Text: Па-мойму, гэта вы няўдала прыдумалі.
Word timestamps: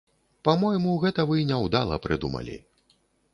Па-мойму, 0.47 0.93
гэта 1.03 1.25
вы 1.33 1.43
няўдала 1.51 2.01
прыдумалі. 2.07 2.57